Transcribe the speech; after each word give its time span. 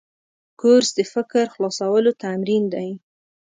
کورس 0.59 0.89
د 0.97 0.99
فکر 1.13 1.43
خلاصولو 1.53 2.11
تمرین 2.23 2.63
دی. 2.73 2.89